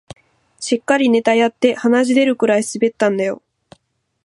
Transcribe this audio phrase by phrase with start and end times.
[0.59, 3.43] しっかりネタやって鼻血出るくらい滑ったんだよ